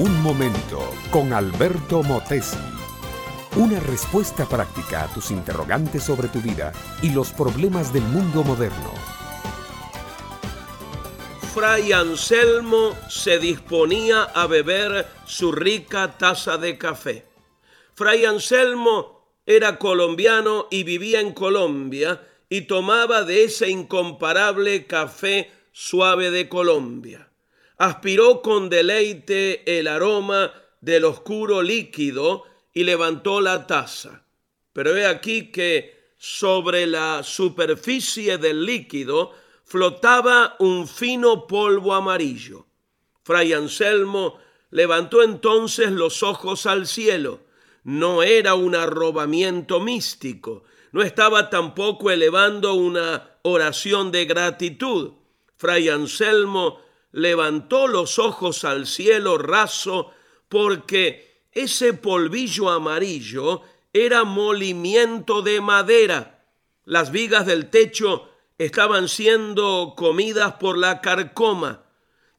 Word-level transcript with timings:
Un 0.00 0.22
momento 0.22 0.94
con 1.10 1.34
Alberto 1.34 2.02
Motesi. 2.02 2.56
Una 3.56 3.78
respuesta 3.80 4.48
práctica 4.48 5.04
a 5.04 5.12
tus 5.12 5.30
interrogantes 5.30 6.04
sobre 6.04 6.28
tu 6.28 6.40
vida 6.40 6.72
y 7.02 7.10
los 7.10 7.32
problemas 7.32 7.92
del 7.92 8.04
mundo 8.04 8.42
moderno. 8.42 8.94
Fray 11.52 11.92
Anselmo 11.92 12.96
se 13.10 13.38
disponía 13.38 14.22
a 14.22 14.46
beber 14.46 15.06
su 15.26 15.52
rica 15.52 16.16
taza 16.16 16.56
de 16.56 16.78
café. 16.78 17.26
Fray 17.92 18.24
Anselmo 18.24 19.34
era 19.44 19.76
colombiano 19.76 20.66
y 20.70 20.84
vivía 20.84 21.20
en 21.20 21.34
Colombia 21.34 22.26
y 22.48 22.62
tomaba 22.62 23.24
de 23.24 23.44
ese 23.44 23.68
incomparable 23.68 24.86
café 24.86 25.50
suave 25.72 26.30
de 26.30 26.48
Colombia. 26.48 27.29
Aspiró 27.80 28.42
con 28.42 28.68
deleite 28.68 29.78
el 29.78 29.88
aroma 29.88 30.52
del 30.82 31.06
oscuro 31.06 31.62
líquido 31.62 32.44
y 32.74 32.84
levantó 32.84 33.40
la 33.40 33.66
taza. 33.66 34.22
Pero 34.74 34.94
he 34.94 35.06
aquí 35.06 35.50
que 35.50 36.12
sobre 36.18 36.86
la 36.86 37.22
superficie 37.22 38.36
del 38.36 38.66
líquido 38.66 39.32
flotaba 39.64 40.56
un 40.58 40.86
fino 40.86 41.46
polvo 41.46 41.94
amarillo. 41.94 42.66
Fray 43.22 43.54
Anselmo 43.54 44.36
levantó 44.68 45.22
entonces 45.22 45.90
los 45.90 46.22
ojos 46.22 46.66
al 46.66 46.86
cielo. 46.86 47.40
No 47.84 48.22
era 48.22 48.52
un 48.52 48.74
arrobamiento 48.74 49.80
místico, 49.80 50.64
no 50.92 51.00
estaba 51.00 51.48
tampoco 51.48 52.10
elevando 52.10 52.74
una 52.74 53.38
oración 53.40 54.12
de 54.12 54.26
gratitud. 54.26 55.12
Fray 55.56 55.88
Anselmo 55.88 56.89
levantó 57.12 57.88
los 57.88 58.18
ojos 58.18 58.64
al 58.64 58.86
cielo 58.86 59.38
raso 59.38 60.12
porque 60.48 61.44
ese 61.52 61.94
polvillo 61.94 62.70
amarillo 62.70 63.62
era 63.92 64.24
molimiento 64.24 65.42
de 65.42 65.60
madera. 65.60 66.44
Las 66.84 67.10
vigas 67.10 67.46
del 67.46 67.70
techo 67.70 68.28
estaban 68.58 69.08
siendo 69.08 69.94
comidas 69.96 70.54
por 70.54 70.78
la 70.78 71.00
carcoma. 71.00 71.84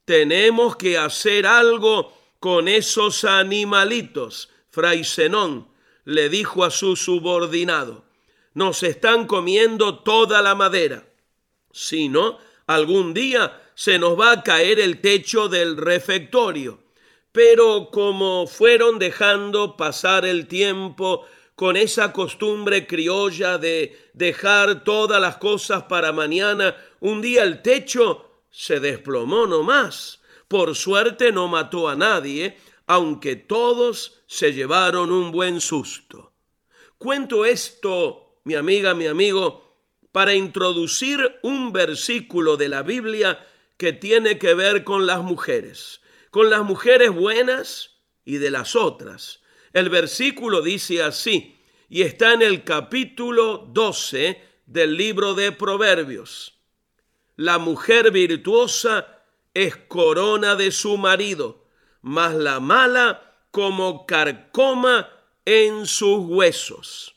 Tenemos 0.06 0.76
que 0.76 0.98
hacer 0.98 1.45
algo 1.45 2.14
con 2.40 2.67
esos 2.67 3.23
animalitos, 3.23 4.50
Fray 4.72 5.04
Zenón 5.04 5.72
le 6.06 6.30
dijo 6.30 6.64
a 6.64 6.72
su 6.72 6.95
subordinado. 6.95 8.06
Nos 8.54 8.84
están 8.84 9.28
comiendo 9.28 10.00
toda 10.00 10.42
la 10.42 10.56
madera. 10.56 11.08
Si 11.72 12.10
no, 12.10 12.38
algún 12.67 13.14
día 13.14 13.61
se 13.75 13.97
nos 14.00 14.19
va 14.19 14.31
a 14.31 14.44
caer 14.44 14.80
el 14.80 15.02
techo 15.02 15.50
del 15.50 15.77
refectorio. 15.77 16.80
Pero 17.31 17.89
como 17.91 18.47
fueron 18.47 19.00
dejando 19.00 19.77
pasar 19.77 20.25
el 20.25 20.47
tiempo 20.47 21.25
con 21.55 21.77
esa 21.77 22.11
costumbre 22.11 22.88
criolla 22.88 23.58
de 23.58 24.09
dejar 24.14 24.83
todas 24.83 25.22
las 25.22 25.38
cosas 25.38 25.83
para 25.83 26.11
mañana, 26.11 26.75
un 26.99 27.22
día 27.22 27.44
el 27.44 27.61
techo 27.61 28.42
se 28.49 28.80
desplomó 28.80 29.47
no 29.47 29.64
más. 29.64 30.22
Por 30.47 30.75
suerte 30.75 31.31
no 31.31 31.47
mató 31.47 31.88
a 31.88 31.95
nadie, 31.95 32.58
aunque 32.88 33.36
todos 33.38 34.22
se 34.27 34.52
llevaron 34.53 35.11
un 35.11 35.31
buen 35.31 35.61
susto. 35.61 36.33
Cuento 36.97 37.45
esto, 37.45 38.36
mi 38.44 38.55
amiga, 38.55 38.94
mi 38.94 39.08
amigo, 39.08 39.77
para 40.11 40.33
introducir 40.33 41.39
un 41.42 41.72
versículo 41.72 42.58
de 42.58 42.67
la 42.67 42.83
Biblia 42.83 43.47
que 43.82 43.94
tiene 43.94 44.38
que 44.38 44.54
ver 44.54 44.84
con 44.84 45.08
las 45.08 45.24
mujeres, 45.24 46.02
con 46.30 46.52
las 46.52 46.62
mujeres 46.62 47.10
buenas 47.10 47.98
y 48.23 48.38
de 48.38 48.52
las 48.52 48.76
otras. 48.76 49.42
El 49.73 49.89
versículo 49.89 50.61
dice 50.61 51.02
así, 51.02 51.60
y 51.89 52.04
está 52.04 52.33
en 52.33 52.44
el 52.44 52.64
capítulo 52.64 53.66
12 53.72 54.39
del 54.67 54.95
libro 54.98 55.33
de 55.33 55.52
Proverbios. 55.52 56.60
La 57.36 57.58
mujer 57.58 58.11
virtuosa 58.11 59.23
es 59.55 59.76
corona 59.76 60.55
de 60.55 60.72
su 60.72 60.98
marido, 60.98 61.66
mas 62.04 62.36
la 62.36 62.60
mala 62.60 63.34
como 63.50 64.05
carcoma 64.05 65.10
en 65.44 65.88
sus 65.88 66.20
huesos 66.28 67.16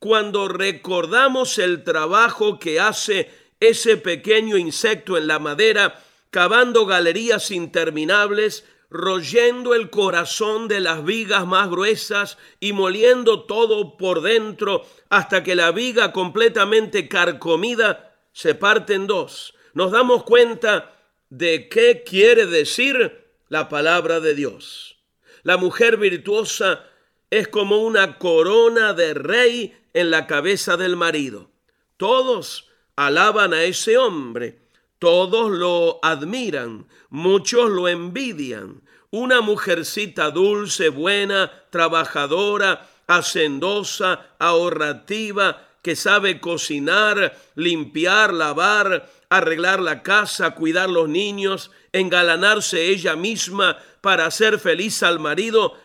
cuando 0.00 0.48
recordamos 0.48 1.58
el 1.58 1.84
trabajo 1.84 2.58
que 2.58 2.80
hace 2.80 3.30
ese 3.60 3.98
pequeño 3.98 4.56
insecto 4.56 5.18
en 5.18 5.26
la 5.26 5.38
madera, 5.38 6.02
cavando 6.30 6.86
galerías 6.86 7.50
interminables, 7.50 8.64
royendo 8.88 9.74
el 9.74 9.90
corazón 9.90 10.66
de 10.68 10.80
las 10.80 11.04
vigas 11.04 11.46
más 11.46 11.70
gruesas 11.70 12.38
y 12.58 12.72
moliendo 12.72 13.44
todo 13.44 13.96
por 13.96 14.20
dentro 14.22 14.84
hasta 15.08 15.42
que 15.42 15.54
la 15.54 15.70
viga 15.70 16.12
completamente 16.12 17.08
carcomida 17.08 18.16
se 18.32 18.54
parte 18.54 18.94
en 18.94 19.06
dos. 19.06 19.54
Nos 19.74 19.92
damos 19.92 20.24
cuenta 20.24 20.96
de 21.28 21.68
qué 21.68 22.02
quiere 22.04 22.46
decir 22.46 23.24
la 23.48 23.68
palabra 23.68 24.20
de 24.20 24.34
Dios. 24.34 24.98
La 25.42 25.56
mujer 25.56 25.96
virtuosa 25.96 26.84
es 27.30 27.48
como 27.48 27.78
una 27.78 28.18
corona 28.18 28.92
de 28.92 29.14
rey 29.14 29.76
en 29.94 30.10
la 30.10 30.26
cabeza 30.26 30.76
del 30.76 30.96
marido. 30.96 31.50
Todos 31.96 32.68
alaban 32.96 33.54
a 33.54 33.62
ese 33.62 33.98
hombre, 33.98 34.58
todos 35.00 35.50
lo 35.50 35.98
admiran, 36.02 36.86
muchos 37.08 37.70
lo 37.70 37.88
envidian. 37.88 38.82
Una 39.10 39.40
mujercita 39.40 40.30
dulce, 40.30 40.90
buena, 40.90 41.50
trabajadora, 41.70 42.86
hacendosa, 43.08 44.34
ahorrativa, 44.38 45.66
que 45.82 45.96
sabe 45.96 46.38
cocinar, 46.38 47.36
limpiar, 47.54 48.34
lavar, 48.34 49.10
arreglar 49.30 49.80
la 49.80 50.02
casa, 50.02 50.54
cuidar 50.54 50.90
los 50.90 51.08
niños, 51.08 51.70
engalanarse 51.92 52.88
ella 52.88 53.16
misma 53.16 53.78
para 54.02 54.26
hacer 54.26 54.58
feliz 54.58 55.02
al 55.02 55.18
marido, 55.18 55.78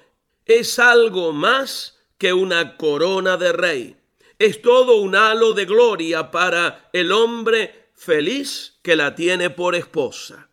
es 0.45 0.77
algo 0.77 1.31
más 1.31 1.97
que 2.17 2.33
una 2.33 2.75
corona 2.75 3.37
de 3.37 3.53
rey. 3.53 3.95
Es 4.37 4.61
todo 4.61 4.97
un 4.97 5.15
halo 5.15 5.53
de 5.53 5.63
gloria 5.63 6.29
para 6.31 6.89
el 6.91 7.13
hombre 7.13 7.84
feliz 7.95 8.79
que 8.83 8.95
la 8.95 9.15
tiene 9.15 9.49
por 9.49 9.75
esposa. 9.75 10.49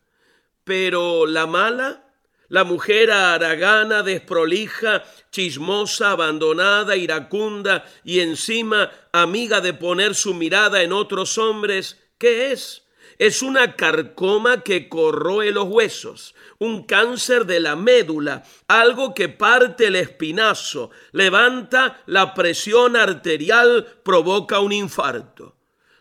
Pero 0.65 1.27
la 1.27 1.47
mala, 1.47 2.09
la 2.49 2.65
mujer 2.65 3.11
aragana, 3.11 4.03
desprolija, 4.03 5.03
chismosa, 5.31 6.13
abandonada, 6.13 6.97
iracunda 6.97 7.85
y 8.05 8.21
encima 8.21 8.91
amiga 9.13 9.61
de 9.61 9.75
poner 9.75 10.15
su 10.15 10.35
mirada 10.35 10.83
en 10.83 10.93
otros 10.93 11.39
hombres, 11.39 11.99
¿qué 12.19 12.53
es? 12.53 12.83
Es 13.19 13.43
una 13.43 13.77
carcoma 13.77 14.63
que 14.63 14.89
corroe 14.89 15.51
los 15.51 15.65
huesos, 15.69 16.35
un 16.59 16.85
cáncer 16.85 17.47
de 17.47 17.61
la 17.61 17.77
médula, 17.77 18.43
algo 18.69 19.15
que 19.15 19.29
parte 19.29 19.87
el 19.87 19.97
espinazo, 19.97 20.91
levanta 21.13 22.03
la 22.07 22.35
presión 22.35 22.97
arterial, 22.97 23.87
provoca 24.03 24.61
un 24.61 24.73
infarto. 24.73 25.57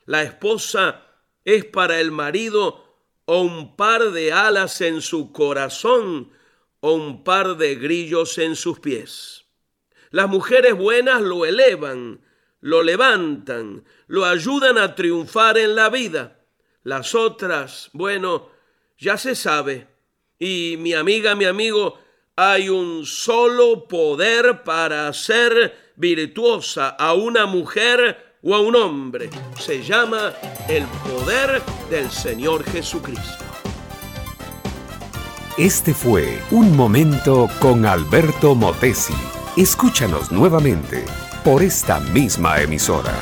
La 0.05 0.23
esposa 0.23 1.10
es 1.45 1.65
para 1.65 1.99
el 1.99 2.11
marido 2.11 2.83
o 3.25 3.41
un 3.41 3.75
par 3.75 4.11
de 4.11 4.33
alas 4.33 4.81
en 4.81 5.01
su 5.01 5.31
corazón 5.31 6.31
o 6.79 6.93
un 6.93 7.23
par 7.23 7.57
de 7.57 7.75
grillos 7.75 8.37
en 8.37 8.55
sus 8.55 8.79
pies. 8.79 9.45
Las 10.09 10.27
mujeres 10.27 10.75
buenas 10.75 11.21
lo 11.21 11.45
elevan, 11.45 12.21
lo 12.59 12.83
levantan, 12.83 13.85
lo 14.07 14.25
ayudan 14.25 14.77
a 14.77 14.95
triunfar 14.95 15.57
en 15.57 15.75
la 15.75 15.89
vida. 15.89 16.39
Las 16.83 17.15
otras, 17.15 17.89
bueno, 17.93 18.49
ya 18.97 19.17
se 19.17 19.35
sabe, 19.35 19.87
y 20.37 20.75
mi 20.79 20.93
amiga, 20.93 21.35
mi 21.35 21.45
amigo, 21.45 21.99
hay 22.35 22.69
un 22.69 23.05
solo 23.05 23.87
poder 23.87 24.63
para 24.63 25.07
hacer 25.07 25.93
virtuosa 25.95 26.89
a 26.89 27.13
una 27.13 27.45
mujer 27.45 28.30
o 28.41 28.55
a 28.55 28.61
un 28.61 28.75
hombre. 28.75 29.29
Se 29.59 29.83
llama 29.83 30.33
el 30.67 30.85
poder 30.85 31.61
del 31.89 32.09
Señor 32.09 32.63
Jesucristo. 32.63 33.45
Este 35.57 35.93
fue 35.93 36.41
Un 36.51 36.75
Momento 36.75 37.49
con 37.59 37.85
Alberto 37.85 38.55
Motesi. 38.55 39.13
Escúchanos 39.57 40.31
nuevamente 40.31 41.05
por 41.43 41.61
esta 41.61 41.99
misma 41.99 42.61
emisora. 42.61 43.13